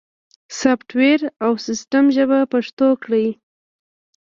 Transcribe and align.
سافت 0.59 0.89
ویر 0.97 1.21
او 1.45 1.51
سیستم 1.65 2.05
ژبه 2.15 2.39
پښتو 2.53 2.87
کړئ 3.03 3.27